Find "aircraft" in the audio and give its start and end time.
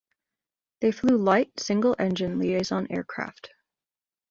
2.91-3.51